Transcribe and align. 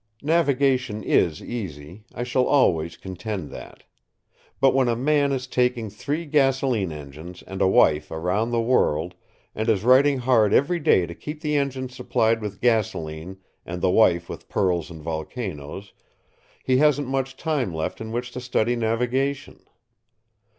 Navigation 0.23 1.03
is 1.03 1.43
easy, 1.43 2.05
I 2.11 2.23
shall 2.23 2.45
always 2.47 2.97
contend 2.97 3.51
that; 3.51 3.83
but 4.59 4.73
when 4.73 4.87
a 4.87 4.95
man 4.95 5.31
is 5.31 5.45
taking 5.45 5.91
three 5.91 6.25
gasolene 6.25 6.91
engines 6.91 7.43
and 7.43 7.61
a 7.61 7.67
wife 7.67 8.09
around 8.09 8.49
the 8.49 8.59
world 8.63 9.13
and 9.53 9.69
is 9.69 9.83
writing 9.83 10.17
hard 10.17 10.55
every 10.55 10.79
day 10.79 11.05
to 11.05 11.13
keep 11.13 11.41
the 11.41 11.55
engines 11.55 11.95
supplied 11.95 12.41
with 12.41 12.61
gasolene 12.61 13.37
and 13.63 13.79
the 13.79 13.91
wife 13.91 14.27
with 14.27 14.49
pearls 14.49 14.89
and 14.89 15.03
volcanoes, 15.03 15.93
he 16.63 16.77
hasn't 16.77 17.07
much 17.07 17.37
time 17.37 17.71
left 17.71 18.01
in 18.01 18.11
which 18.11 18.31
to 18.31 18.41
study 18.41 18.75
navigation. 18.75 19.59